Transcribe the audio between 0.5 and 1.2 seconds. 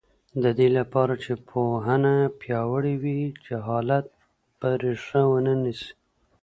دې لپاره